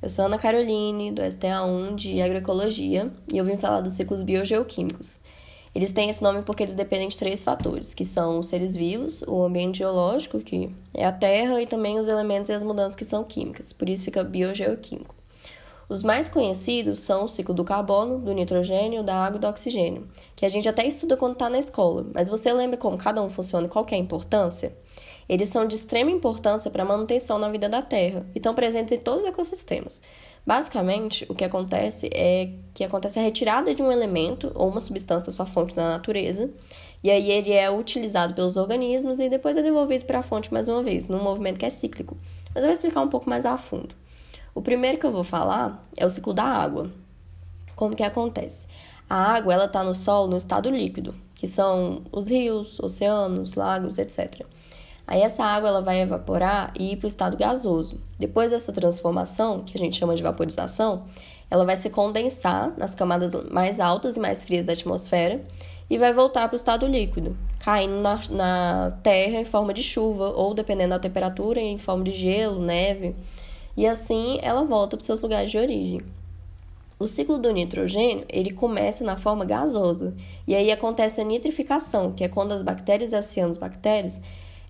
[0.00, 5.20] Eu sou Ana Caroline, do STA1 de Agroecologia, e eu vim falar dos ciclos biogeoquímicos.
[5.74, 9.22] Eles têm esse nome porque eles dependem de três fatores, que são os seres vivos,
[9.22, 13.04] o ambiente geológico, que é a Terra, e também os elementos e as mudanças que
[13.04, 13.72] são químicas.
[13.72, 15.16] Por isso fica biogeoquímico.
[15.88, 20.06] Os mais conhecidos são o ciclo do carbono, do nitrogênio, da água e do oxigênio,
[20.36, 23.28] que a gente até estuda quando está na escola, mas você lembra como cada um
[23.28, 24.76] funciona e qual é a importância?
[25.28, 28.92] Eles são de extrema importância para a manutenção na vida da Terra e estão presentes
[28.92, 30.00] em todos os ecossistemas.
[30.46, 35.26] Basicamente, o que acontece é que acontece a retirada de um elemento ou uma substância
[35.26, 36.48] da sua fonte da natureza,
[37.04, 40.66] e aí ele é utilizado pelos organismos e depois é devolvido para a fonte mais
[40.66, 42.16] uma vez, num movimento que é cíclico.
[42.54, 43.94] Mas eu vou explicar um pouco mais a fundo.
[44.54, 46.90] O primeiro que eu vou falar é o ciclo da água.
[47.76, 48.66] Como que acontece?
[49.08, 53.98] A água ela está no solo no estado líquido, que são os rios, oceanos, lagos,
[53.98, 54.46] etc.
[55.08, 57.98] Aí essa água ela vai evaporar e ir para o estado gasoso.
[58.18, 61.04] Depois dessa transformação, que a gente chama de vaporização,
[61.50, 65.42] ela vai se condensar nas camadas mais altas e mais frias da atmosfera
[65.88, 70.28] e vai voltar para o estado líquido, caindo na, na terra em forma de chuva
[70.28, 73.16] ou, dependendo da temperatura, em forma de gelo, neve.
[73.74, 76.02] E assim ela volta para seus lugares de origem.
[76.98, 80.14] O ciclo do nitrogênio, ele começa na forma gasosa,
[80.46, 84.20] e aí acontece a nitrificação, que é quando as bactérias e as cianobactérias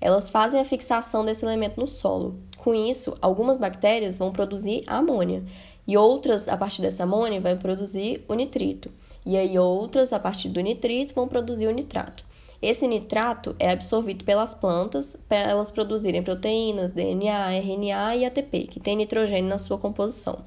[0.00, 2.38] elas fazem a fixação desse elemento no solo.
[2.56, 5.44] Com isso, algumas bactérias vão produzir amônia
[5.86, 8.90] e outras, a partir dessa amônia, vão produzir o nitrito.
[9.24, 12.24] E aí outras, a partir do nitrito, vão produzir o nitrato.
[12.60, 18.80] Esse nitrato é absorvido pelas plantas para elas produzirem proteínas, DNA, RNA e ATP, que
[18.80, 20.44] tem nitrogênio na sua composição.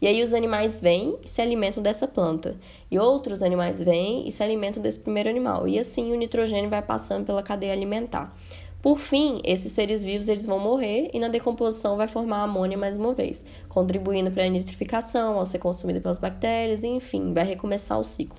[0.00, 2.56] E aí os animais vêm e se alimentam dessa planta.
[2.90, 5.66] E outros animais vêm e se alimentam desse primeiro animal.
[5.66, 8.36] E assim o nitrogênio vai passando pela cadeia alimentar.
[8.86, 12.96] Por fim, esses seres vivos eles vão morrer e na decomposição vai formar amônia mais
[12.96, 17.98] uma vez, contribuindo para a nitrificação ao ser consumida pelas bactérias e, enfim, vai recomeçar
[17.98, 18.38] o ciclo.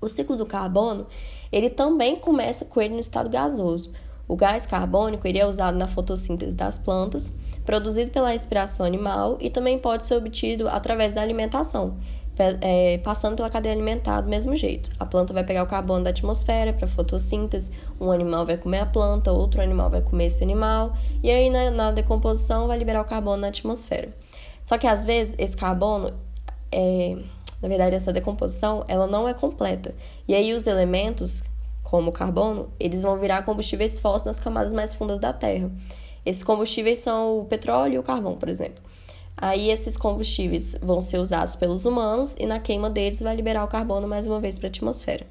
[0.00, 1.08] O ciclo do carbono,
[1.50, 3.90] ele também começa com ele no estado gasoso.
[4.28, 7.32] O gás carbônico ele é usado na fotossíntese das plantas,
[7.66, 11.96] produzido pela respiração animal e também pode ser obtido através da alimentação,
[12.38, 14.90] é, passando pela cadeia alimentar do mesmo jeito.
[14.98, 18.86] A planta vai pegar o carbono da atmosfera para fotossíntese, um animal vai comer a
[18.86, 23.04] planta, outro animal vai comer esse animal, e aí na, na decomposição vai liberar o
[23.04, 24.08] carbono na atmosfera.
[24.64, 26.12] Só que às vezes esse carbono,
[26.72, 27.16] é,
[27.62, 29.94] na verdade essa decomposição, ela não é completa.
[30.26, 31.42] E aí os elementos,
[31.82, 35.70] como o carbono, eles vão virar combustíveis fósseis nas camadas mais fundas da Terra.
[36.24, 38.82] Esses combustíveis são o petróleo e o carvão, por exemplo.
[39.36, 43.68] Aí esses combustíveis vão ser usados pelos humanos e na queima deles vai liberar o
[43.68, 45.26] carbono mais uma vez para a atmosfera.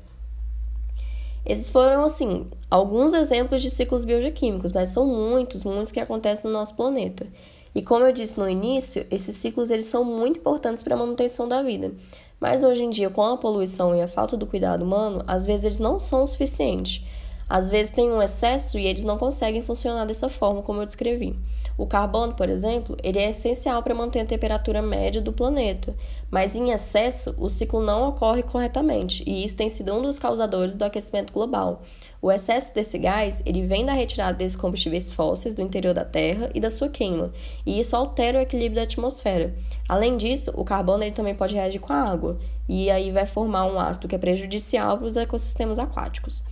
[1.46, 6.58] Esses foram, assim, alguns exemplos de ciclos biogequímicos, mas são muitos, muitos que acontecem no
[6.58, 7.28] nosso planeta.
[7.76, 11.48] E como eu disse no início, esses ciclos eles são muito importantes para a manutenção
[11.48, 11.92] da vida.
[12.40, 15.66] Mas hoje em dia, com a poluição e a falta do cuidado humano, às vezes
[15.66, 17.06] eles não são o suficiente.
[17.50, 21.36] Às vezes tem um excesso e eles não conseguem funcionar dessa forma como eu descrevi.
[21.76, 25.96] O carbono, por exemplo, ele é essencial para manter a temperatura média do planeta,
[26.30, 30.78] mas em excesso o ciclo não ocorre corretamente, e isso tem sido um dos causadores
[30.78, 31.82] do aquecimento global.
[32.22, 36.50] O excesso desse gás, ele vem da retirada desses combustíveis fósseis do interior da Terra
[36.54, 37.32] e da sua queima,
[37.66, 39.56] e isso altera o equilíbrio da atmosfera.
[39.90, 42.38] Além disso, o carbono ele também pode reagir com a água,
[42.70, 46.44] e aí vai formar um ácido que é prejudicial para os ecossistemas aquáticos.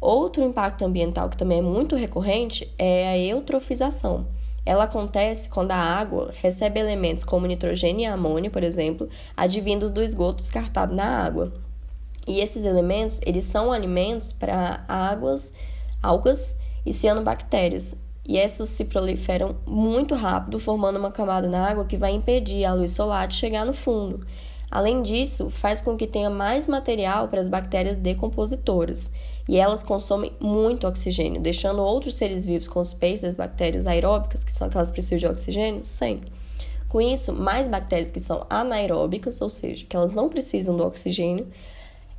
[0.00, 4.26] Outro impacto ambiental que também é muito recorrente é a eutrofização.
[4.64, 10.02] Ela acontece quando a água recebe elementos como nitrogênio e amônia, por exemplo, advindos do
[10.02, 11.52] esgoto descartado na água.
[12.26, 15.52] E esses elementos, eles são alimentos para águas,
[16.02, 17.94] algas e cianobactérias.
[18.26, 22.72] E essas se proliferam muito rápido, formando uma camada na água que vai impedir a
[22.72, 24.24] luz solar de chegar no fundo.
[24.70, 29.10] Além disso, faz com que tenha mais material para as bactérias decompositoras,
[29.48, 34.44] e elas consomem muito oxigênio, deixando outros seres vivos com os peixes das bactérias aeróbicas,
[34.44, 36.20] que são aquelas que precisam de oxigênio, sem.
[36.88, 41.48] Com isso, mais bactérias que são anaeróbicas, ou seja, que elas não precisam do oxigênio,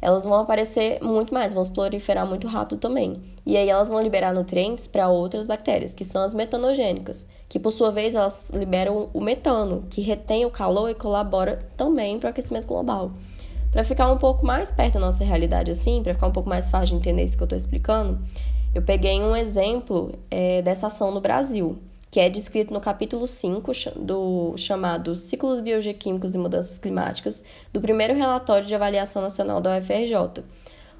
[0.01, 3.21] elas vão aparecer muito mais, vão se proliferar muito rápido também.
[3.45, 7.71] E aí elas vão liberar nutrientes para outras bactérias, que são as metanogênicas, que por
[7.71, 12.29] sua vez elas liberam o metano, que retém o calor e colabora também para o
[12.31, 13.11] aquecimento global.
[13.71, 16.69] Para ficar um pouco mais perto da nossa realidade assim, para ficar um pouco mais
[16.69, 18.19] fácil de entender isso que eu estou explicando,
[18.73, 21.77] eu peguei um exemplo é, dessa ação no Brasil
[22.11, 27.41] que é descrito no capítulo 5 do chamado Ciclos Biogequímicos e Mudanças Climáticas,
[27.71, 30.43] do primeiro relatório de avaliação nacional da UFRJ.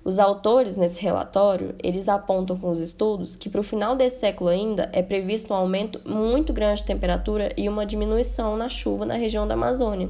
[0.05, 4.49] Os autores nesse relatório, eles apontam com os estudos que para o final desse século
[4.49, 9.15] ainda é previsto um aumento muito grande de temperatura e uma diminuição na chuva na
[9.15, 10.09] região da Amazônia.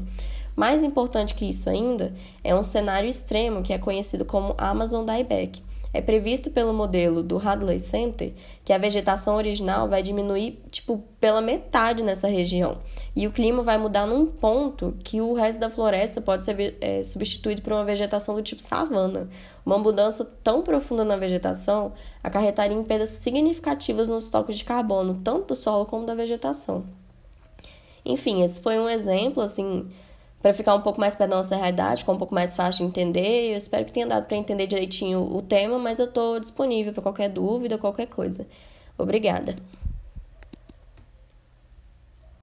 [0.56, 2.13] Mais importante que isso ainda
[2.44, 5.63] é um cenário extremo que é conhecido como Amazon Dieback,
[5.94, 8.34] é previsto pelo modelo do Hadley Center
[8.64, 12.78] que a vegetação original vai diminuir tipo pela metade nessa região
[13.16, 17.04] e o clima vai mudar num ponto que o resto da floresta pode ser é,
[17.04, 19.30] substituído por uma vegetação do tipo savana.
[19.66, 25.50] Uma mudança tão profunda na vegetação acarretaria em perdas significativas nos estoques de carbono, tanto
[25.50, 26.84] do solo como da vegetação.
[28.04, 29.88] Enfim, esse foi um exemplo assim
[30.42, 32.90] para ficar um pouco mais perto da nossa realidade, ficar um pouco mais fácil de
[32.90, 33.52] entender.
[33.52, 37.04] Eu espero que tenha dado para entender direitinho o tema, mas eu estou disponível para
[37.04, 38.48] qualquer dúvida, qualquer coisa.
[38.98, 39.56] Obrigada.